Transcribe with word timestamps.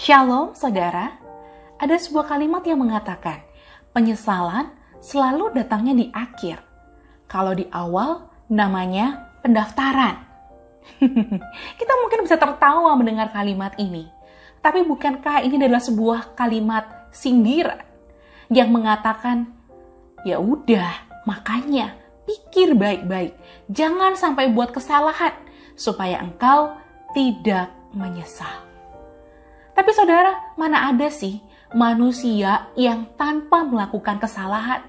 Shalom 0.00 0.56
saudara, 0.56 1.20
ada 1.76 1.92
sebuah 1.92 2.32
kalimat 2.32 2.64
yang 2.64 2.80
mengatakan, 2.80 3.44
penyesalan 3.92 4.72
selalu 4.96 5.52
datangnya 5.52 5.92
di 5.92 6.06
akhir. 6.08 6.56
Kalau 7.28 7.52
di 7.52 7.68
awal, 7.68 8.24
namanya 8.48 9.28
pendaftaran. 9.44 10.24
Kita 11.84 11.92
mungkin 12.00 12.24
bisa 12.24 12.40
tertawa 12.40 12.96
mendengar 12.96 13.28
kalimat 13.28 13.76
ini, 13.76 14.08
tapi 14.64 14.88
bukankah 14.88 15.44
ini 15.44 15.60
adalah 15.60 15.84
sebuah 15.84 16.32
kalimat 16.32 17.12
sindiran 17.12 17.84
yang 18.48 18.72
mengatakan, 18.72 19.52
"Ya 20.24 20.40
udah, 20.40 20.96
makanya 21.28 21.92
pikir 22.24 22.72
baik-baik, 22.72 23.36
jangan 23.68 24.16
sampai 24.16 24.48
buat 24.48 24.72
kesalahan 24.72 25.36
supaya 25.76 26.24
engkau 26.24 26.72
tidak 27.12 27.68
menyesal." 27.92 28.69
Tapi 29.80 29.96
saudara, 29.96 30.52
mana 30.60 30.92
ada 30.92 31.08
sih 31.08 31.40
manusia 31.72 32.68
yang 32.76 33.16
tanpa 33.16 33.64
melakukan 33.64 34.20
kesalahan? 34.20 34.84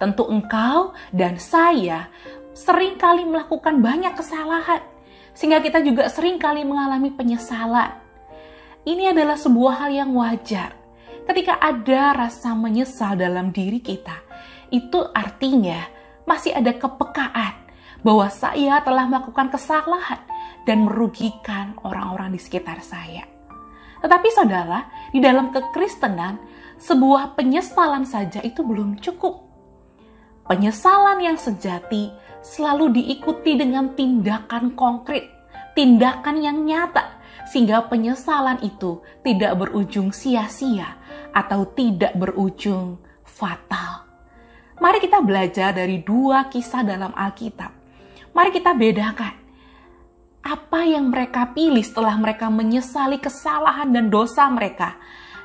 Tentu 0.00 0.24
engkau 0.32 0.96
dan 1.12 1.36
saya 1.36 2.08
sering 2.56 2.96
kali 2.96 3.28
melakukan 3.28 3.84
banyak 3.84 4.16
kesalahan, 4.16 4.80
sehingga 5.36 5.60
kita 5.60 5.84
juga 5.84 6.08
sering 6.08 6.40
kali 6.40 6.64
mengalami 6.64 7.12
penyesalan. 7.12 7.92
Ini 8.88 9.12
adalah 9.12 9.36
sebuah 9.36 9.84
hal 9.84 9.92
yang 9.92 10.16
wajar. 10.16 10.72
Ketika 11.28 11.60
ada 11.60 12.24
rasa 12.24 12.56
menyesal 12.56 13.20
dalam 13.20 13.52
diri 13.52 13.84
kita, 13.84 14.24
itu 14.72 15.04
artinya 15.12 15.84
masih 16.24 16.56
ada 16.56 16.72
kepekaan 16.72 17.60
bahwa 18.00 18.24
saya 18.32 18.80
telah 18.80 19.04
melakukan 19.04 19.52
kesalahan 19.52 20.24
dan 20.64 20.88
merugikan 20.88 21.76
orang-orang 21.84 22.32
di 22.32 22.40
sekitar 22.40 22.80
saya. 22.80 23.39
Tetapi 24.00 24.28
saudara, 24.32 24.88
di 25.12 25.20
dalam 25.20 25.52
kekristenan, 25.52 26.40
sebuah 26.80 27.36
penyesalan 27.36 28.08
saja 28.08 28.40
itu 28.40 28.64
belum 28.64 28.96
cukup. 29.04 29.44
Penyesalan 30.48 31.20
yang 31.20 31.36
sejati 31.36 32.10
selalu 32.40 32.96
diikuti 32.96 33.54
dengan 33.54 33.92
tindakan 33.94 34.72
konkret, 34.74 35.28
tindakan 35.76 36.40
yang 36.40 36.64
nyata, 36.64 37.20
sehingga 37.46 37.86
penyesalan 37.86 38.58
itu 38.64 39.04
tidak 39.22 39.60
berujung 39.60 40.10
sia-sia 40.10 40.96
atau 41.30 41.68
tidak 41.68 42.16
berujung 42.16 42.98
fatal. 43.22 44.08
Mari 44.80 44.98
kita 45.04 45.20
belajar 45.20 45.76
dari 45.76 46.00
dua 46.00 46.48
kisah 46.48 46.80
dalam 46.80 47.12
Alkitab. 47.12 47.70
Mari 48.32 48.50
kita 48.56 48.72
bedakan 48.72 49.39
apa 50.50 50.82
yang 50.82 51.14
mereka 51.14 51.54
pilih 51.54 51.86
setelah 51.86 52.18
mereka 52.18 52.50
menyesali 52.50 53.22
kesalahan 53.22 53.94
dan 53.94 54.10
dosa 54.10 54.50
mereka, 54.50 54.98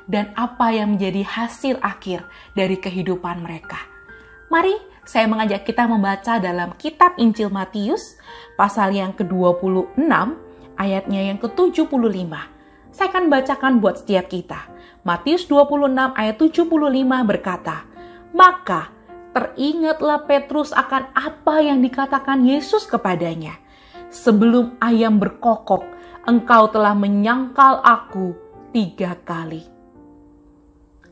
dan 0.10 0.34
apa 0.34 0.74
yang 0.74 0.98
menjadi 0.98 1.22
hasil 1.22 1.78
akhir 1.78 2.26
dari 2.58 2.82
kehidupan 2.82 3.46
mereka. 3.46 3.78
Mari 4.50 4.74
saya 5.06 5.30
mengajak 5.30 5.62
kita 5.62 5.86
membaca 5.86 6.42
dalam 6.42 6.74
kitab 6.82 7.14
Injil 7.22 7.54
Matius, 7.54 8.18
pasal 8.58 8.98
yang 8.98 9.14
ke-26, 9.14 10.10
ayatnya 10.82 11.22
yang 11.30 11.38
ke-75. 11.38 12.34
Saya 12.90 13.08
akan 13.14 13.30
bacakan 13.30 13.74
buat 13.86 14.02
setiap 14.02 14.26
kita. 14.26 14.66
Matius 15.06 15.46
26 15.46 16.18
ayat 16.18 16.36
75 16.42 16.66
berkata, 17.30 17.86
Maka 18.34 18.90
teringatlah 19.38 20.26
Petrus 20.26 20.74
akan 20.74 21.14
apa 21.14 21.62
yang 21.62 21.86
dikatakan 21.86 22.42
Yesus 22.42 22.90
kepadanya 22.90 23.62
sebelum 24.16 24.80
ayam 24.80 25.20
berkokok, 25.20 25.84
engkau 26.24 26.72
telah 26.72 26.96
menyangkal 26.96 27.84
aku 27.84 28.32
tiga 28.72 29.20
kali. 29.28 29.68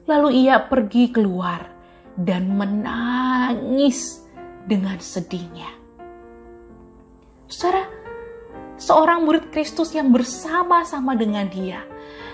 Lalu 0.07 0.47
ia 0.47 0.63
pergi 0.63 1.11
keluar 1.11 1.67
dan 2.15 2.55
menangis 2.55 4.23
dengan 4.63 4.99
sedihnya. 4.99 5.67
Saudara, 7.51 8.02
seorang 8.77 9.25
murid 9.25 9.53
Kristus 9.53 9.93
yang 9.93 10.09
bersama-sama 10.09 11.13
dengan 11.13 11.47
dia 11.49 11.85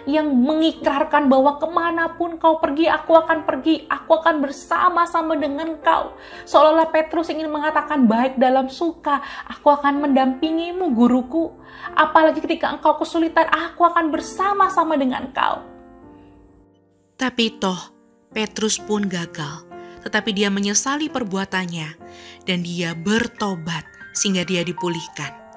yang 0.10 0.32
mengikrarkan 0.32 1.28
bahwa 1.30 1.62
ke 1.62 1.68
mana 1.70 2.16
pun 2.18 2.42
kau 2.42 2.58
pergi, 2.58 2.90
aku 2.90 3.14
akan 3.14 3.44
pergi, 3.44 3.86
aku 3.86 4.18
akan 4.18 4.42
bersama-sama 4.42 5.38
dengan 5.38 5.78
kau. 5.86 6.18
Seolah-olah 6.50 6.90
Petrus 6.90 7.30
ingin 7.30 7.52
mengatakan 7.52 8.10
baik 8.10 8.42
dalam 8.42 8.72
suka, 8.72 9.22
aku 9.46 9.70
akan 9.70 10.10
mendampingimu 10.10 10.94
guruku. 10.98 11.52
Apalagi 11.94 12.42
ketika 12.42 12.74
engkau 12.74 12.98
kesulitan, 12.98 13.46
aku 13.54 13.86
akan 13.86 14.10
bersama-sama 14.10 14.96
dengan 14.96 15.30
kau. 15.30 15.62
Tapi 17.20 17.60
toh, 17.60 17.80
Petrus 18.32 18.80
pun 18.80 19.06
gagal. 19.06 19.68
Tetapi 20.00 20.32
dia 20.32 20.48
menyesali 20.48 21.12
perbuatannya 21.12 21.90
dan 22.48 22.64
dia 22.64 22.96
bertobat 22.96 23.84
sehingga 24.16 24.48
dia 24.48 24.64
dipulihkan. 24.64 25.49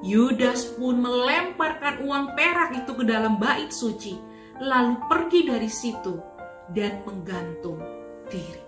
Yudas 0.00 0.64
pun 0.80 0.96
melemparkan 0.96 2.00
uang 2.08 2.32
perak 2.32 2.72
itu 2.72 2.92
ke 2.96 3.04
dalam 3.04 3.36
bait 3.36 3.68
suci, 3.68 4.16
lalu 4.56 4.96
pergi 5.12 5.40
dari 5.44 5.68
situ 5.68 6.16
dan 6.72 7.04
menggantung 7.04 7.76
diri. 8.32 8.64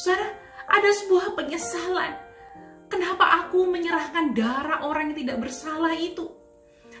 Saudara, 0.00 0.32
ada 0.64 0.90
sebuah 1.04 1.36
penyesalan. 1.36 2.12
Kenapa 2.88 3.44
aku 3.44 3.68
menyerahkan 3.68 4.32
darah 4.32 4.80
orang 4.88 5.12
yang 5.12 5.28
tidak 5.28 5.44
bersalah 5.44 5.92
itu? 5.92 6.24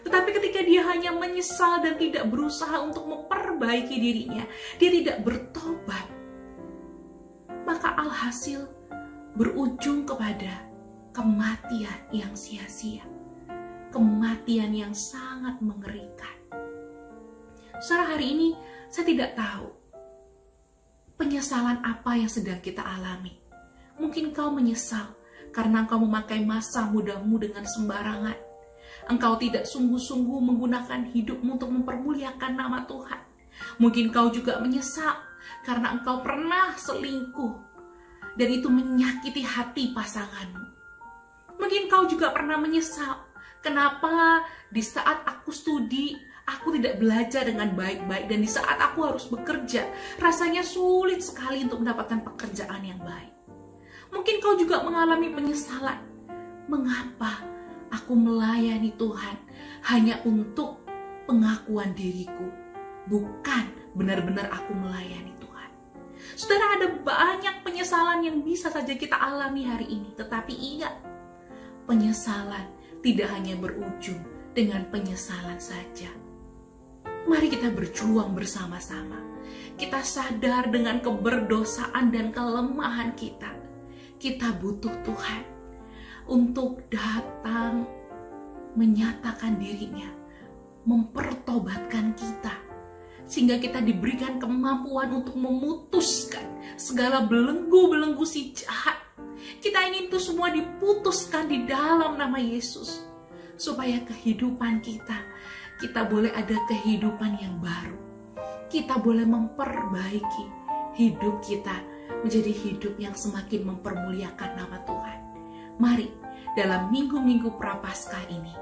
Tetapi 0.04 0.28
ketika 0.36 0.60
dia 0.60 0.84
hanya 0.84 1.16
menyesal 1.16 1.80
dan 1.80 1.96
tidak 1.96 2.28
berusaha 2.28 2.76
untuk 2.84 3.08
memperbaiki 3.08 3.96
dirinya, 3.96 4.44
dia 4.76 4.90
tidak 4.92 5.24
bertobat. 5.24 6.04
Maka 7.64 7.96
alhasil 7.96 8.68
berujung 9.32 10.04
kepada 10.04 10.67
kematian 11.18 11.98
yang 12.14 12.30
sia-sia, 12.38 13.02
kematian 13.90 14.70
yang 14.70 14.94
sangat 14.94 15.58
mengerikan. 15.58 16.30
Saudara, 17.82 18.14
hari 18.14 18.38
ini 18.38 18.48
saya 18.86 19.02
tidak 19.02 19.34
tahu 19.34 19.66
penyesalan 21.18 21.82
apa 21.82 22.22
yang 22.22 22.30
sedang 22.30 22.62
kita 22.62 22.86
alami. 22.86 23.34
Mungkin 23.98 24.30
kau 24.30 24.54
menyesal 24.54 25.18
karena 25.50 25.82
engkau 25.82 25.98
memakai 25.98 26.38
masa 26.46 26.86
mudamu 26.86 27.34
dengan 27.42 27.66
sembarangan. 27.66 28.38
Engkau 29.10 29.34
tidak 29.42 29.66
sungguh-sungguh 29.66 30.38
menggunakan 30.38 31.02
hidupmu 31.10 31.58
untuk 31.58 31.74
mempermuliakan 31.74 32.54
nama 32.54 32.86
Tuhan. 32.86 33.18
Mungkin 33.82 34.14
kau 34.14 34.30
juga 34.30 34.62
menyesal 34.62 35.18
karena 35.66 35.98
engkau 35.98 36.22
pernah 36.22 36.78
selingkuh 36.78 37.54
dan 38.38 38.48
itu 38.54 38.70
menyakiti 38.70 39.42
hati 39.42 39.90
pasanganmu. 39.90 40.67
Mungkin 41.58 41.90
kau 41.90 42.06
juga 42.06 42.30
pernah 42.30 42.56
menyesal. 42.56 43.26
Kenapa 43.58 44.46
di 44.70 44.80
saat 44.80 45.26
aku 45.26 45.50
studi, 45.50 46.14
aku 46.46 46.78
tidak 46.78 47.02
belajar 47.02 47.44
dengan 47.44 47.74
baik-baik 47.74 48.30
dan 48.30 48.40
di 48.40 48.48
saat 48.48 48.78
aku 48.80 49.04
harus 49.04 49.26
bekerja, 49.28 49.84
rasanya 50.22 50.64
sulit 50.64 51.20
sekali 51.20 51.66
untuk 51.66 51.84
mendapatkan 51.84 52.24
pekerjaan 52.24 52.80
yang 52.86 53.02
baik. 53.02 53.34
Mungkin 54.08 54.40
kau 54.40 54.56
juga 54.56 54.80
mengalami 54.80 55.28
penyesalan. 55.34 56.00
Mengapa 56.68 57.44
aku 57.92 58.12
melayani 58.12 58.92
Tuhan 58.96 59.36
hanya 59.88 60.20
untuk 60.24 60.84
pengakuan 61.28 61.92
diriku, 61.92 62.48
bukan 63.08 63.68
benar-benar 63.96 64.48
aku 64.52 64.72
melayani 64.76 65.32
Tuhan. 65.40 65.70
Saudara, 66.36 66.76
ada 66.80 66.88
banyak 66.92 67.64
penyesalan 67.64 68.24
yang 68.24 68.40
bisa 68.44 68.68
saja 68.68 68.92
kita 68.96 69.16
alami 69.16 69.64
hari 69.64 69.88
ini, 69.88 70.12
tetapi 70.16 70.52
ingat, 70.52 70.92
penyesalan 71.88 72.68
tidak 73.00 73.32
hanya 73.32 73.56
berujung 73.56 74.20
dengan 74.52 74.84
penyesalan 74.92 75.56
saja. 75.56 76.12
Mari 77.24 77.48
kita 77.48 77.72
berjuang 77.72 78.36
bersama-sama. 78.36 79.24
Kita 79.80 80.04
sadar 80.04 80.68
dengan 80.68 81.00
keberdosaan 81.00 82.12
dan 82.12 82.28
kelemahan 82.34 83.16
kita. 83.16 83.48
Kita 84.20 84.52
butuh 84.60 84.92
Tuhan 85.06 85.42
untuk 86.28 86.84
datang 86.92 87.88
menyatakan 88.76 89.56
dirinya, 89.56 90.10
mempertobatkan 90.84 92.12
kita, 92.18 92.56
sehingga 93.24 93.62
kita 93.62 93.78
diberikan 93.80 94.42
kemampuan 94.42 95.22
untuk 95.22 95.38
memutuskan 95.38 96.44
segala 96.74 97.24
belenggu-belenggu 97.24 98.26
si 98.26 98.50
jahat 98.52 98.97
kita 99.58 99.90
ingin 99.90 100.06
itu 100.06 100.18
semua 100.22 100.54
diputuskan 100.54 101.50
di 101.50 101.66
dalam 101.66 102.14
nama 102.14 102.38
Yesus. 102.38 103.02
Supaya 103.58 103.98
kehidupan 104.06 104.78
kita, 104.86 105.18
kita 105.82 106.06
boleh 106.06 106.30
ada 106.30 106.54
kehidupan 106.70 107.42
yang 107.42 107.58
baru. 107.58 107.98
Kita 108.70 109.02
boleh 109.02 109.26
memperbaiki 109.26 110.46
hidup 110.94 111.42
kita 111.42 111.74
menjadi 112.22 112.54
hidup 112.54 112.94
yang 113.02 113.18
semakin 113.18 113.66
mempermuliakan 113.66 114.50
nama 114.54 114.78
Tuhan. 114.86 115.18
Mari 115.82 116.08
dalam 116.54 116.94
minggu-minggu 116.94 117.58
prapaskah 117.58 118.30
ini, 118.30 118.54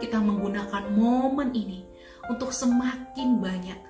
kita 0.00 0.16
menggunakan 0.16 0.88
momen 0.96 1.52
ini 1.52 1.84
untuk 2.32 2.52
semakin 2.52 3.40
banyak 3.40 3.80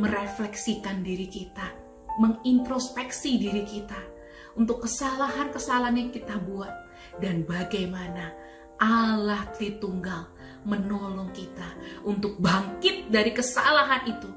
merefleksikan 0.00 1.04
diri 1.04 1.28
kita, 1.28 1.76
mengintrospeksi 2.16 3.36
diri 3.36 3.64
kita 3.68 4.15
untuk 4.56 4.88
kesalahan-kesalahan 4.88 6.08
yang 6.08 6.10
kita 6.12 6.40
buat 6.40 6.72
dan 7.20 7.44
bagaimana 7.44 8.32
Allah 8.76 9.48
Tritunggal 9.56 10.32
menolong 10.66 11.30
kita 11.32 11.68
untuk 12.04 12.36
bangkit 12.42 13.08
dari 13.08 13.32
kesalahan 13.32 14.04
itu 14.08 14.28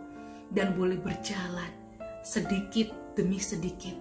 dan 0.51 0.75
boleh 0.75 0.99
berjalan 0.99 1.71
sedikit 2.23 2.91
demi 3.15 3.41
sedikit 3.41 3.95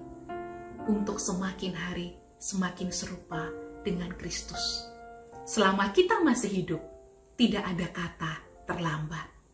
untuk 0.87 1.19
semakin 1.19 1.73
hari 1.75 2.19
semakin 2.39 2.95
serupa 2.95 3.51
dengan 3.83 4.15
Kristus. 4.15 4.87
Selama 5.43 5.91
kita 5.91 6.23
masih 6.23 6.63
hidup, 6.63 6.83
tidak 7.35 7.67
ada 7.67 7.87
kata 7.91 8.33
terlambat. 8.69 9.38